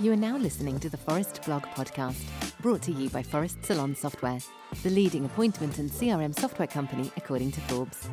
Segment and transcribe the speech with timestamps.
[0.00, 2.22] You are now listening to the Phorest Blog podcast,
[2.60, 4.38] brought to you by Phorest Salon Software,
[4.84, 8.08] the leading appointment and CRM software company according to Forbes.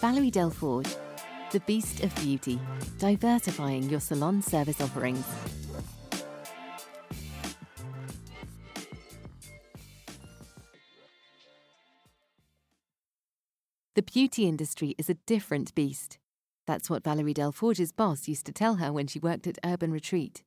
[0.00, 0.96] Valerie Delforge,
[1.50, 2.60] the beast of beauty,
[3.00, 5.24] diversifying your salon service offerings.
[13.96, 16.18] The beauty industry is a different beast.
[16.68, 20.42] That's what Valerie Delforge's boss used to tell her when she worked at Urban Retreat.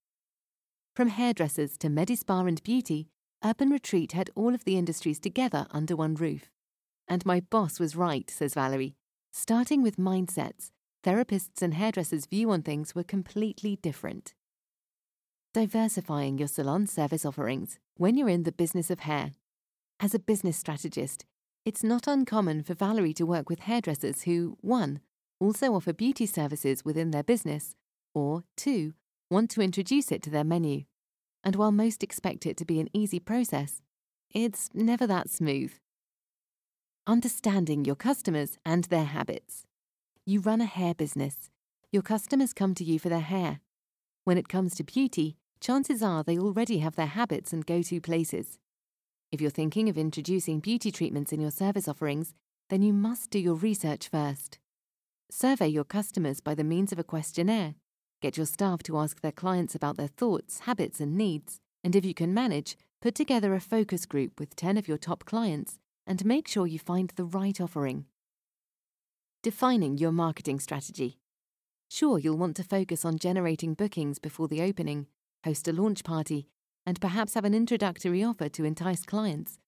[0.95, 3.09] From hairdressers to Medispa and beauty,
[3.43, 6.51] Urban Retreat had all of the industries together under one roof.
[7.07, 8.93] And my boss was right, says Valerie.
[9.31, 10.69] Starting with mindsets,
[11.03, 14.35] therapists and hairdressers' view on things were completely different.
[15.55, 19.31] Diversifying your salon service offerings when you're in the business of hair.
[19.99, 21.25] As a business strategist,
[21.65, 25.01] it's not uncommon for Valerie to work with hairdressers who, 1.
[25.41, 27.75] Also offer beauty services within their business,
[28.13, 28.93] or 2.
[29.31, 30.83] want to introduce it to their menu.
[31.43, 33.81] And while most expect it to be an easy process,
[34.29, 35.73] it's never that smooth.
[37.07, 39.63] Understanding your customers and their habits.
[40.25, 41.49] You run a hair business.
[41.91, 43.61] Your customers come to you for their hair.
[44.23, 47.99] When it comes to beauty, chances are they already have their habits and go to
[47.99, 48.59] places.
[49.31, 52.35] If you're thinking of introducing beauty treatments in your service offerings,
[52.69, 54.59] then you must do your research first.
[55.33, 57.75] Survey your customers by the means of a questionnaire.
[58.21, 61.61] Get your staff to ask their clients about their thoughts, habits, and needs.
[61.85, 65.23] And if you can manage, put together a focus group with 10 of your top
[65.23, 68.07] clients and make sure you find the right offering.
[69.41, 71.17] Defining your marketing strategy.
[71.89, 75.07] Sure, you'll want to focus on generating bookings before the opening,
[75.45, 76.49] host a launch party,
[76.85, 79.59] and perhaps have an introductory offer to entice clients.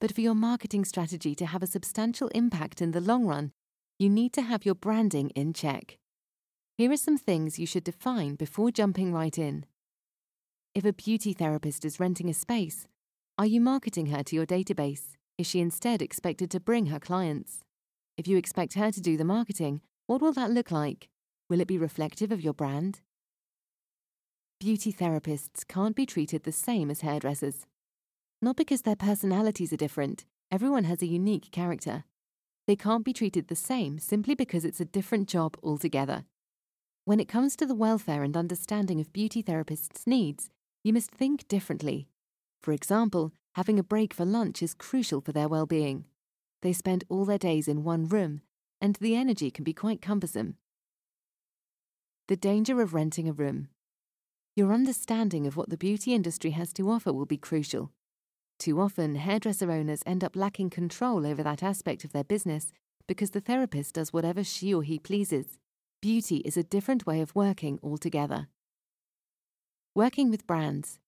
[0.00, 3.52] But for your marketing strategy to have a substantial impact in the long run,
[3.98, 5.98] you need to have your branding in check.
[6.76, 9.66] Here are some things you should define before jumping right in.
[10.74, 12.86] If a beauty therapist is renting a space,
[13.38, 15.16] are you marketing her to your database?
[15.38, 17.60] Is she instead expected to bring her clients?
[18.16, 21.08] If you expect her to do the marketing, what will that look like?
[21.48, 23.00] Will it be reflective of your brand?
[24.62, 27.66] beauty therapists can't be treated the same as hairdressers.
[28.40, 32.04] Not because their personalities are different, everyone has a unique character.
[32.72, 36.24] They can't be treated the same simply because it's a different job altogether.
[37.04, 40.48] When it comes to the welfare and understanding of beauty therapists' needs,
[40.82, 42.08] you must think differently.
[42.62, 46.06] For example, having a break for lunch is crucial for their well being.
[46.62, 48.40] They spend all their days in one room,
[48.80, 50.56] and the energy can be quite cumbersome.
[52.28, 53.68] The danger of renting a room.
[54.56, 57.92] Your understanding of what the beauty industry has to offer will be crucial.
[58.62, 62.72] Too often, hairdresser owners end up lacking control over that aspect of their business
[63.08, 65.58] because the therapist does whatever she or he pleases.
[66.00, 68.46] Beauty is a different way of working altogether.
[69.96, 71.00] Working with brands.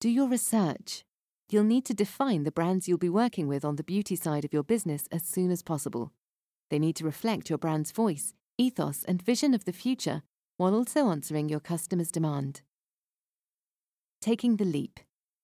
[0.00, 1.04] Do your research.
[1.48, 4.52] You'll need to define the brands you'll be working with on the beauty side of
[4.52, 6.12] your business as soon as possible.
[6.70, 10.24] They need to reflect your brand's voice, ethos, and vision of the future
[10.56, 12.62] while also answering your customers' demand.
[14.20, 14.98] Taking the leap.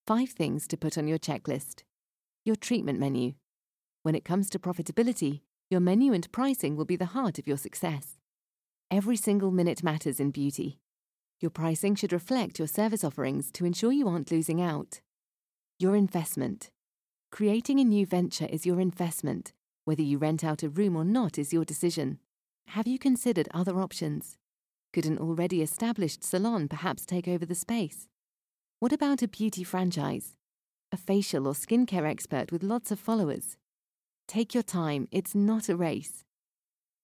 [0.04, 1.84] Five things to put on your checklist.
[2.44, 3.34] Your treatment menu.
[4.02, 7.56] When it comes to profitability, your menu and pricing will be the heart of your
[7.56, 8.18] success.
[8.90, 10.80] Every single minute matters in beauty.
[11.38, 15.00] Your pricing should reflect your service offerings to ensure you aren't losing out.
[15.78, 16.70] Your investment.
[17.30, 19.52] Creating a new venture is your investment.
[19.84, 22.18] Whether you rent out a room or not is your decision.
[22.66, 24.36] Have you considered other options?
[24.92, 28.08] Could an already established salon perhaps take over the space?
[28.82, 30.34] What about a beauty franchise?
[30.90, 33.56] A facial or skincare expert with lots of followers?
[34.26, 36.24] Take your time, it's not a race.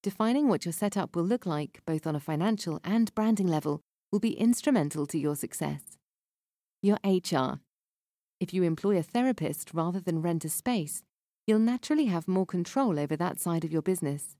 [0.02, 3.80] Defining what your setup will look like, both on a financial and branding level,
[4.10, 5.82] will be instrumental to your success.
[6.82, 7.60] Your HR.
[8.40, 11.04] If you employ a therapist rather than rent a space,
[11.46, 14.34] you'll naturally have more control over that side of your business.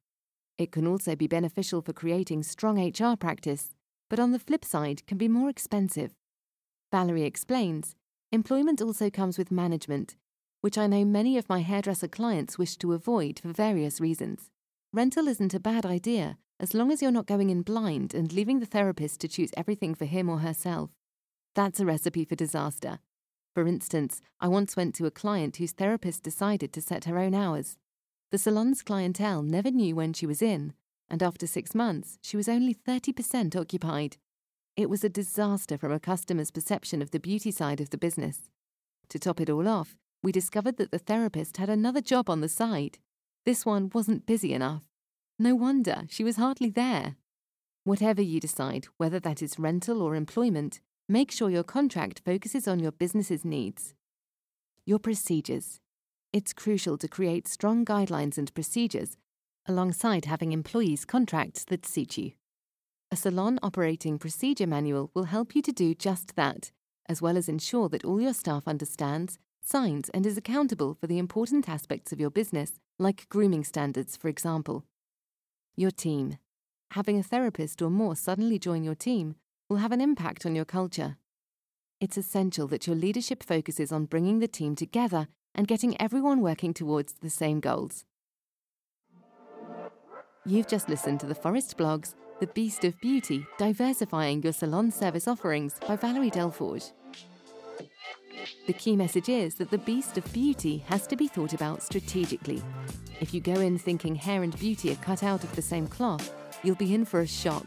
[0.59, 3.77] It can also be beneficial for creating strong HR practice,
[4.11, 6.17] but on the flip side, can be more expensive.
[6.91, 7.95] Valerie explains,
[8.33, 10.17] employment also comes with management,
[10.61, 14.51] which I know many of my hairdresser clients wish to avoid for various reasons.
[14.93, 18.59] Rental isn't a bad idea as long as you're not going in blind and leaving
[18.59, 20.91] the therapist to choose everything for him or herself.
[21.55, 22.99] That's a recipe for disaster.
[23.55, 27.35] For instance, I once went to a client whose therapist decided to set her own
[27.35, 27.77] hours.
[28.31, 30.75] The salon's clientele never knew when she was in,
[31.09, 34.17] and after six months, she was only 30% occupied.
[34.79, 38.49] It was a disaster from a customer's perception of the beauty side of the business.
[39.09, 42.49] To top it all off, we discovered that the therapist had another job on the
[42.49, 42.99] side.
[43.45, 44.85] This one wasn't busy enough.
[45.37, 47.17] No wonder, she was hardly there.
[47.83, 50.79] Whatever you decide, whether that is rental or employment,
[51.09, 53.95] make sure your contract focuses on your business's needs.
[54.87, 55.81] Your procedures.
[56.33, 59.17] It's crucial to create strong guidelines and procedures
[59.67, 62.31] alongside having employees' contracts that suit you.
[63.11, 66.73] A salon operating procedure manual will help you to do just that,
[67.07, 71.17] as well as ensure that all your staff understands, signs, and is accountable for the
[71.17, 74.85] important aspects of your business, like grooming standards, for example.
[75.75, 76.37] Your team.
[76.91, 79.37] Having a therapist or more suddenly join your team
[79.71, 81.17] will have an impact on your culture.
[82.01, 86.75] It's essential that your leadership focuses on bringing the team together and getting everyone working
[86.75, 88.05] towards the same goals.
[90.45, 95.27] You've just listened to the Phorest Blogs The Beast of Beauty Diversifying Your Salon Service
[95.27, 96.93] Offerings by Valerie Delforge.
[98.69, 102.63] The key message is that the beast of beauty has to be thought about strategically.
[103.21, 106.33] If you go in thinking hair and beauty are cut out of the same cloth,
[106.63, 107.67] you'll be in for a shock.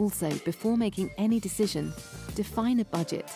[0.00, 1.92] Also, before making any decision,
[2.34, 3.30] define a budget.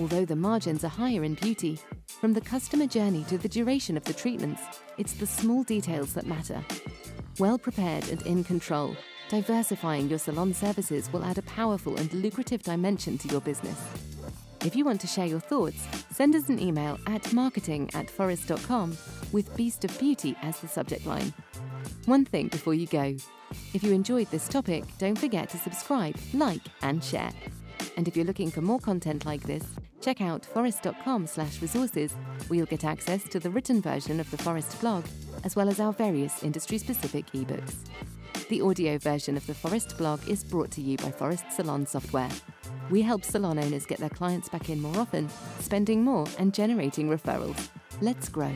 [0.00, 1.78] Although the margins are higher in beauty,
[2.20, 4.62] from the customer journey to the duration of the treatments,
[4.98, 6.60] it's the small details that matter.
[7.38, 8.96] Well prepared and in control,
[9.30, 13.80] diversifying your salon services will add a powerful and lucrative dimension to your business.
[14.64, 18.98] If you want to share your thoughts, send us an email at marketing at phorest.com
[19.30, 21.32] with Beast of Beauty as the subject line.
[22.06, 23.16] One thing before you go
[23.72, 27.32] if you enjoyed this topic, don't forget to subscribe, like, and share.
[27.96, 29.64] And if you're looking for more content like this,
[30.00, 32.12] check out phorest.com slash resources
[32.48, 35.04] where you'll get access to the written version of the Phorest blog,
[35.44, 37.76] as well as our various industry-specific ebooks.
[38.50, 42.28] The audio version of the Phorest blog is brought to you by Phorest Salon Software.
[42.90, 45.28] We help salon owners get their clients back in more often,
[45.60, 47.68] spending more and generating referrals.
[48.00, 48.52] Let's grow.